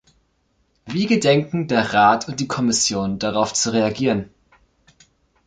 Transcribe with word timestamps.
Wie 0.87 1.05
gedenken 1.05 1.67
der 1.67 1.93
Rat 1.93 2.27
und 2.27 2.39
die 2.39 2.47
Kommission 2.47 3.19
darauf 3.19 3.53
zu 3.53 3.71
reagieren? 3.71 4.31